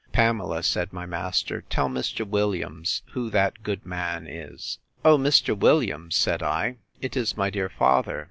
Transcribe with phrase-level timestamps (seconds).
[0.13, 2.25] Pamela, said my master, tell Mr.
[2.27, 4.79] Williams who that good man is.
[5.05, 5.55] O, Mr.
[5.55, 6.15] Williams!
[6.15, 8.19] said I, it is my dear father!